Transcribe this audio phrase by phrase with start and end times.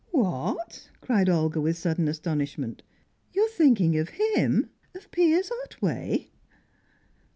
[0.09, 2.81] "What!" cried Olga with sudden astonishment.
[3.33, 6.31] "You are thinking of him of Piers Otway?"